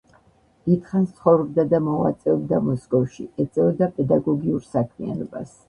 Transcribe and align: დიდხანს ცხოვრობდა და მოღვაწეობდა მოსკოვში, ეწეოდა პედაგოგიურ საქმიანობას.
დიდხანს 0.69 1.11
ცხოვრობდა 1.19 1.65
და 1.73 1.81
მოღვაწეობდა 1.89 2.63
მოსკოვში, 2.71 3.29
ეწეოდა 3.47 3.93
პედაგოგიურ 4.01 4.69
საქმიანობას. 4.75 5.57